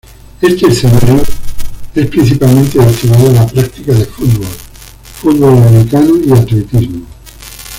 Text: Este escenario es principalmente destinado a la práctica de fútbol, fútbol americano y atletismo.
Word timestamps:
Este 0.41 0.65
escenario 0.65 1.21
es 1.93 2.07
principalmente 2.07 2.79
destinado 2.79 3.29
a 3.29 3.33
la 3.33 3.45
práctica 3.45 3.91
de 3.93 4.05
fútbol, 4.05 4.47
fútbol 5.19 5.59
americano 5.59 6.13
y 6.25 6.31
atletismo. 6.31 7.05